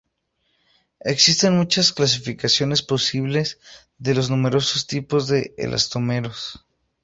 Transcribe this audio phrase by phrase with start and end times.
[1.05, 3.59] Existen muchas clasificaciones posibles
[3.99, 6.65] de los numerosos tipos de elastómeros.